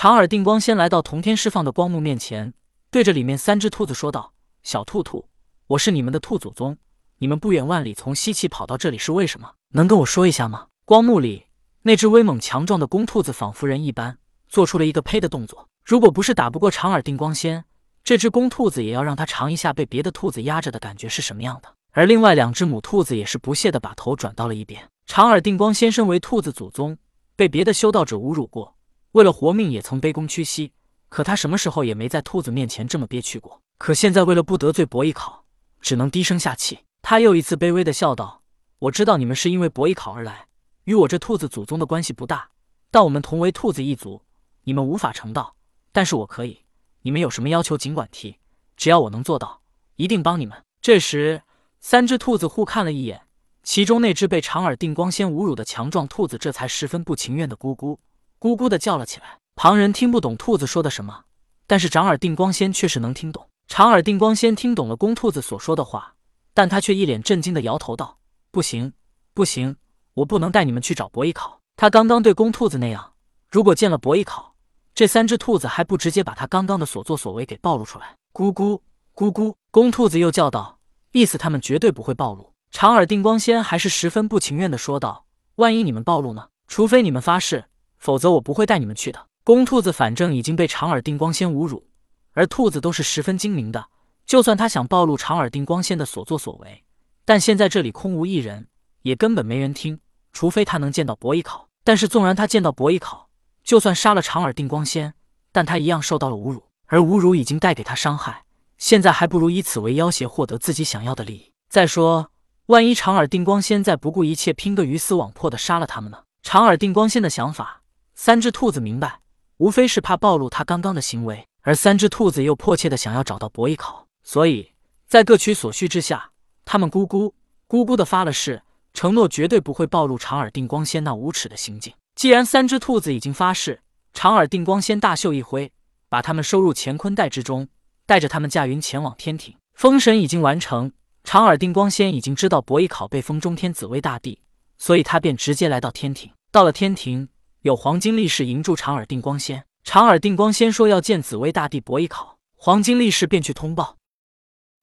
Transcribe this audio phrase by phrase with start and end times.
[0.00, 2.54] 长耳定光仙来到同天释放的光幕面前，
[2.88, 4.32] 对着里面三只兔子说道
[4.62, 5.28] ：“小兔兔，
[5.66, 6.78] 我是你们的兔祖宗，
[7.18, 9.50] 你们不远万里从西岐跑到这里是为什么？
[9.70, 11.46] 能跟我说一下吗？”光幕里
[11.82, 14.16] 那只威猛强壮的公兔子仿佛人一般，
[14.48, 15.68] 做出了一个呸的动作。
[15.84, 17.64] 如果不是打不过长耳定光仙，
[18.04, 21.74] 这只公兔子也要让他尝一下被别的兔子压着的感觉是什么样的。
[21.90, 24.88] 而另外两只母兔子也是不屑的把头转到了一边。
[25.06, 26.96] 长耳定光先生为兔子祖宗，
[27.34, 28.76] 被别的修道者侮辱过，
[29.12, 30.72] 为了活命也曾卑躬屈膝。
[31.08, 33.62] 可他什么时候也没在兔子面前这么憋屈过。
[33.78, 35.44] 可现在为了不得罪伯邑考，
[35.80, 36.80] 只能低声下气。
[37.00, 38.42] 他又一次卑微的笑道
[38.80, 40.48] ：“我知道你们是因为伯邑考而来，
[40.84, 42.50] 与我这兔子祖宗的关系不大。
[42.90, 44.22] 但我们同为兔子一族，
[44.64, 45.54] 你们无法成道，
[45.92, 46.58] 但是我可以。
[47.02, 48.36] 你们有什么要求尽管提，
[48.76, 49.62] 只要我能做到，
[49.96, 51.42] 一定帮你们。”这时。
[51.80, 53.22] 三只兔子互看了一眼，
[53.62, 57.98] 其中那只被长耳定光仙侮辱的强壮兔子，这才十分不情愿的咕咕
[58.40, 59.38] 咕咕的叫了起来。
[59.56, 61.24] 旁人听不懂兔子说的什么，
[61.66, 63.48] 但是长耳定光仙却是能听懂。
[63.66, 66.14] 长耳定光仙听懂了公兔子所说的话，
[66.54, 68.18] 但他却一脸震惊的摇头道
[68.52, 68.92] ：“不行，
[69.34, 69.76] 不行，
[70.14, 71.60] 我不能带你们去找伯邑考。
[71.76, 73.14] 他刚刚对公兔子那样，
[73.50, 74.54] 如果见了伯邑考，
[74.94, 78.80] 这三只兔子还不直接把他刚刚的所作所为给暴露出来？”咕咕
[79.14, 80.78] 咕咕，公兔子又叫道。
[81.10, 82.52] 意思他们绝对不会暴露。
[82.70, 85.24] 长耳定光仙还是十分不情愿的说道
[85.56, 86.48] ：“万一你们暴露呢？
[86.68, 87.64] 除非你们发誓，
[87.98, 91.86] 否则我不会带你们去的。”公兔子反正已经被长耳定光仙侮辱，
[92.32, 93.86] 而兔子都是十分精明的，
[94.26, 96.84] 就算他想暴露长耳定光仙的所作所为，
[97.24, 98.68] 但现在这里空无一人，
[99.02, 100.00] 也根本没人听，
[100.32, 101.68] 除非他能见到伯邑考。
[101.82, 103.30] 但是纵然他见到伯邑考，
[103.64, 105.14] 就算杀了长耳定光仙，
[105.50, 108.44] 但他一样受到了侮辱，而侮辱已经带给他伤害。
[108.76, 111.50] 现在还不如以此为要挟，获得自己想要的利益。
[111.70, 112.30] 再说，
[112.66, 116.18] 万一长耳定光仙再不顾一切，拼个鱼死网破的杀了他们呢？
[116.42, 117.82] 长耳定光仙的想法，
[118.20, 119.20] 三只兔子明白，
[119.58, 124.72] 无非是怕暴露他刚刚的行为，而三只兔子又迫切的想要找到伯邑考，所以
[125.06, 126.32] 在各取所需之下，
[126.64, 127.32] 他们咕咕
[127.68, 128.60] 咕咕的发了誓，
[128.92, 131.94] 承诺绝对不会暴露长耳定光仙那无耻的行径。
[132.16, 133.82] 既然三只兔子已经发誓，
[134.12, 135.70] 长耳定光仙大袖一挥，
[136.08, 137.68] 把他们收入乾坤袋之中。
[138.04, 140.90] 带着他们驾云前往天庭，封神已经完成。
[141.22, 144.40] 长耳定光仙已经知道伯邑考被封中天紫薇大帝，
[144.76, 146.32] 所以他便直接来到天庭。
[146.50, 147.28] 到了天庭，
[147.62, 149.64] 有黄金力士迎住长耳定光仙。
[149.82, 153.96] 长耳定光仙说要见紫薇大帝伯邑考，黄金力士便去通报。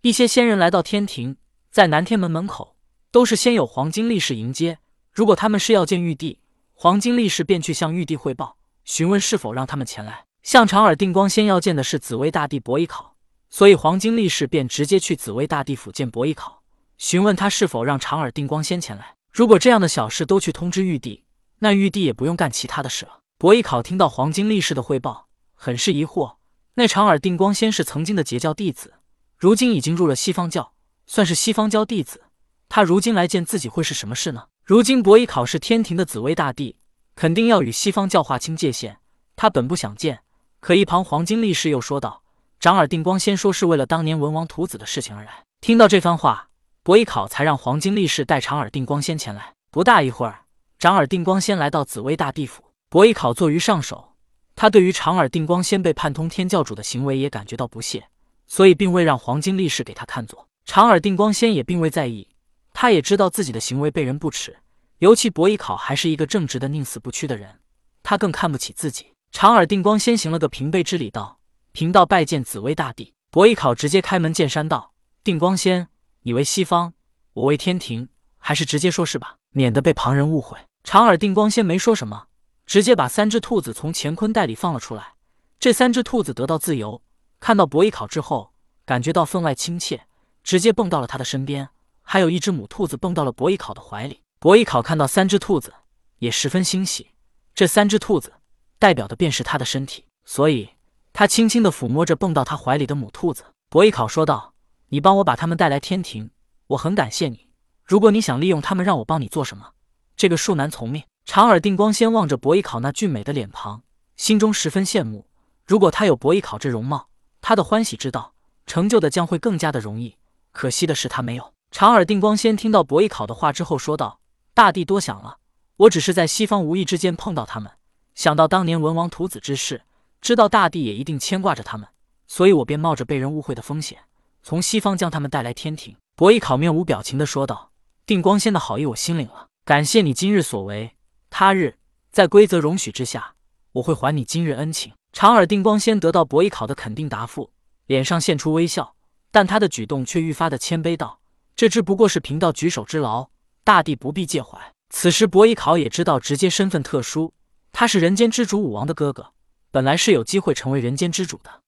[0.00, 1.36] 一些仙人来到天庭，
[1.70, 2.76] 在南天门门口，
[3.10, 4.78] 都是先有黄金力士迎接。
[5.12, 6.40] 如果他们是要见玉帝，
[6.72, 10.24] 黄金力士便去向玉帝汇报，询问是否让他们前来。
[10.42, 13.14] 向长耳定光仙要见的是紫薇大帝伯邑考。
[13.50, 16.62] 所以黄金力士便直接去紫薇大帝府见伯邑考，
[16.96, 19.14] 询问他是否让长耳定光仙前来。
[19.30, 21.22] 如果这样的小事都去通知玉帝，
[21.62, 23.20] 那玉帝也不用干其他的事了。
[23.38, 26.34] 伯邑考听到黄金力士的汇报，很是疑惑。
[26.74, 28.94] 那长耳定光仙是曾经的截教弟子，
[29.38, 30.72] 如今已经入了西方教，
[31.06, 32.24] 算是西方教弟子。
[32.68, 34.46] 他如今来见自己会是什么事呢？
[34.64, 36.78] 如今伯邑考是天庭的紫薇大帝，
[37.14, 38.98] 肯定要与西方教划清界限。
[39.36, 40.22] 他本不想见，
[40.58, 42.24] 可一旁黄金力士又说道。
[42.58, 45.44] 长耳定光仙说是为了当年文王屠子的事情而来。
[45.60, 46.48] 听到这番话，
[46.82, 49.54] 伯邑考才让黄金力士带长耳定光仙前来。
[49.70, 50.41] 不大一会儿，
[50.82, 54.16] 长耳定光仙来到紫薇大帝府，伯邑考坐于上首。
[54.56, 58.08] 他对于长耳定光仙被判通天教主的行为也感觉到不屑，
[58.48, 60.48] 所以并未让黄金力士给他看作。
[60.64, 62.26] 长耳定光仙也并未在意，
[62.72, 64.58] 他也知道自己的行为被人不耻，
[64.98, 67.60] 尤其伯邑考还是一个正直的宁死不屈的人，
[68.02, 69.12] 他更看不起自己。
[69.30, 71.38] 长耳定光仙行了个平辈之礼，道。
[71.70, 73.14] 贫道拜见紫薇大帝。
[73.30, 75.86] 伯邑考直接开门见山道：“定光仙，
[76.22, 76.94] 你为西方，
[77.34, 82.26] 我为天庭，还是直接说是吧，免得被旁人误会。”长耳定光仙没说什么，
[82.66, 85.14] 直接把三只兔子从乾坤袋里放了出来。
[85.58, 87.02] 这三只兔子得到自由，
[87.38, 88.52] 看到伯邑考之后，
[88.84, 90.06] 感觉到分外亲切，
[90.42, 91.68] 直接蹦到了他的身边。
[92.02, 94.22] 还有一只母兔子蹦到了伯邑考的怀里。
[94.40, 95.72] 伯邑考看到三只兔子，
[96.18, 97.12] 也十分欣喜。
[97.54, 98.32] 这三只兔子
[98.78, 100.70] 代表的便是他的身体，所以。
[101.14, 104.54] 他轻轻地抚摸着蹦到他怀里的母兔子，伯邑考说道
[104.88, 106.30] ：“你帮我把他们带来天庭，
[106.68, 107.50] 我很感谢你。
[107.84, 109.72] 如果你想利用他们让我帮你做什么，
[110.22, 113.82] 这个恕难从命。”长耳定光仙望着伯邑考那俊美的脸庞，
[114.16, 115.26] 心中十分羡慕。
[115.66, 117.08] 如果他有伯邑考这容貌，
[117.40, 118.32] 他的欢喜之道
[118.64, 120.16] 成就的将会更加的容易。
[120.52, 121.52] 可惜的是他没有。
[121.72, 124.20] 长耳定光仙听到伯邑考的话之后说道
[124.54, 125.38] ：“大帝多想了，
[125.76, 127.72] 我只是在西方无意之间碰到他们，
[128.14, 129.82] 想到当年文王屠子之事。”
[130.22, 131.88] 知道大帝也一定牵挂着他们，
[132.28, 133.98] 所以我便冒着被人误会的风险，
[134.40, 135.96] 从西方将他们带来天庭。
[136.14, 137.72] 伯邑考面无表情的说道
[138.06, 140.96] ：“定光仙的好意我心领了，感谢你今日所为。
[141.30, 141.78] 他日
[142.10, 143.36] 在规则容许之下，
[143.70, 147.52] 我会还你今日恩情。”长耳定光仙得到伯邑考的肯定答复，
[147.86, 148.96] 脸上现出微笑，
[149.30, 151.20] 但他的举动却愈发的谦卑道
[151.54, 153.28] ：“这只不过是贫道举手之劳，
[153.62, 154.58] 大帝不必介怀。”
[154.90, 157.32] 此时伯邑考也知道直接身份特殊，
[157.70, 159.32] 他是人间之主武王的哥哥，
[159.70, 161.60] 本来是有机会成为人间之主的，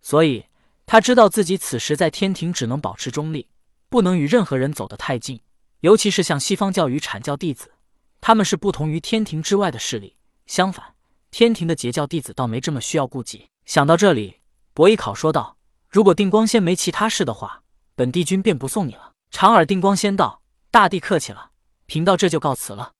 [0.00, 0.46] 所以
[0.86, 3.48] 他知道自己此时在天庭只能保持中立，
[3.88, 5.40] 不能与任何人走得太近，
[5.80, 7.72] 尤其是像西方教与阐教弟子，
[8.20, 10.16] 他们是不同于天庭之外的势力。
[10.46, 10.94] 相反。
[11.32, 13.48] 天庭的截教弟子倒没这么需要顾忌。
[13.64, 14.40] 想到这里，
[14.74, 15.56] 伯邑考说道
[15.88, 17.62] ：“如果定光仙没其他事的话，
[17.94, 20.42] 本帝君便不送你了。”长耳定光仙道
[20.72, 21.52] ：“大帝客气了，
[21.86, 22.94] 贫道这就告辞了。”